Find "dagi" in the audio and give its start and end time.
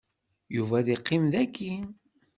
1.33-1.73